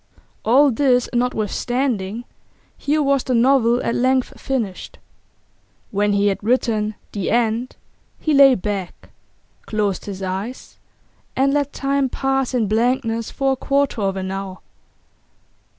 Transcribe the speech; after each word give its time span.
All 0.43 0.71
this 0.71 1.07
notwithstanding, 1.13 2.23
here 2.75 3.03
was 3.03 3.23
the 3.23 3.35
novel 3.35 3.83
at 3.83 3.93
length 3.93 4.41
finished. 4.41 4.97
When 5.91 6.13
he 6.13 6.25
had 6.25 6.43
written 6.43 6.95
'The 7.11 7.29
End' 7.29 7.75
he 8.19 8.33
lay 8.33 8.55
back, 8.55 9.11
closed 9.67 10.05
his 10.05 10.23
eyes, 10.23 10.79
and 11.35 11.53
let 11.53 11.71
time 11.71 12.09
pass 12.09 12.55
in 12.55 12.65
blankness 12.67 13.29
for 13.29 13.51
a 13.51 13.55
quarter 13.55 14.01
of 14.01 14.17
an 14.17 14.31
hour. 14.31 14.57